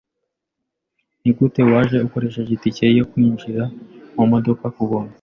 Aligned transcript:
Nigute 1.21 1.61
waje 1.71 1.97
ukoresheje 2.07 2.51
itike 2.57 2.85
yo 2.99 3.05
kwinjira 3.11 3.63
mumodoka 4.15 4.65
kubuntu? 4.75 5.09